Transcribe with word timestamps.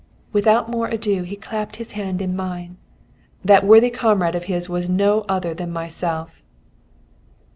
"Without 0.33 0.67
more 0.67 0.87
ado 0.87 1.21
he 1.21 1.35
clapped 1.35 1.75
his 1.75 1.91
hand 1.91 2.23
in 2.23 2.35
mine: 2.35 2.77
'That 3.45 3.63
worthy 3.67 3.91
comrade 3.91 4.33
of 4.33 4.45
his 4.45 4.67
was 4.67 4.89
no 4.89 5.23
other 5.29 5.53
than 5.53 5.69
myself.' 5.71 6.41